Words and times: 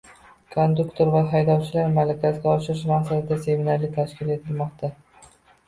Konduktor 0.53 1.11
va 1.15 1.21
haydovchilar 1.33 1.91
malakasini 1.99 2.51
oshirish 2.55 2.83
maqsadida 2.95 3.39
seminarlar 3.47 3.95
tashkil 4.01 4.35
etilmoqda 4.41 4.95